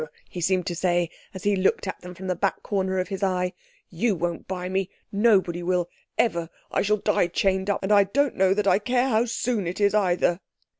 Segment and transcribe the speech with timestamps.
[0.01, 3.09] "Grrrrr," he seemed to say, as he looked at them from the back corner of
[3.09, 4.89] his eye—"You won't buy me.
[5.11, 9.79] Nobody will—ever—I shall die chained up—and I don't know that I care how soon it
[9.79, 10.39] is, either!"